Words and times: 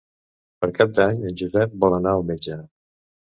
Per 0.63 0.69
Cap 0.77 0.95
d'Any 0.99 1.19
en 1.31 1.37
Josep 1.43 1.77
vol 1.85 1.97
anar 1.99 2.17
al 2.21 2.25
metge. 2.31 2.57